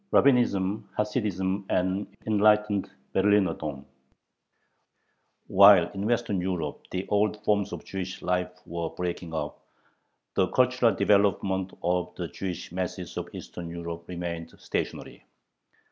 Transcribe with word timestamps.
RABBINISM, 0.11 0.89
HASIDISM, 0.97 1.65
AND 1.69 2.07
ENLIGHTENED 2.25 2.89
"BERLINERDOM" 3.13 3.85
While 5.45 5.91
in 5.91 6.07
Western 6.07 6.41
Europe 6.41 6.87
the 6.89 7.07
old 7.09 7.37
forms 7.43 7.71
of 7.71 7.85
Jewish 7.85 8.23
life 8.23 8.65
were 8.65 8.89
breaking 8.89 9.31
up, 9.35 9.59
the 10.33 10.47
cultural 10.47 10.95
development 10.95 11.77
of 11.83 12.15
the 12.15 12.27
Jewish 12.27 12.71
masses 12.71 13.15
of 13.15 13.29
Eastern 13.31 13.69
Europe 13.69 14.05
remained 14.07 14.55
stationary. 14.59 15.23